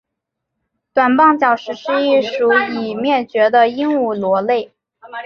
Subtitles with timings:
[0.95, 4.71] 短棒角石是一属已灭绝的鹦鹉螺类。